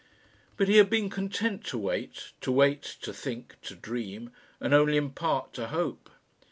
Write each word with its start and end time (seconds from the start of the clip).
But 0.57 0.67
he 0.67 0.77
had 0.77 0.89
been 0.89 1.11
content 1.11 1.63
to 1.65 1.77
wait 1.77 2.31
to 2.41 2.51
wait, 2.51 2.81
to 3.01 3.13
think, 3.13 3.57
to 3.61 3.75
dream, 3.75 4.31
and 4.59 4.73
only 4.73 4.97
in 4.97 5.11
part 5.11 5.53
to 5.53 5.67
hope. 5.67 6.09